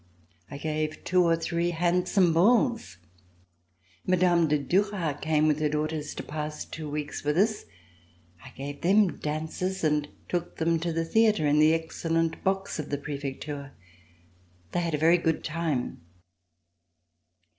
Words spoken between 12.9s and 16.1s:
Prefecture. They had a very good time.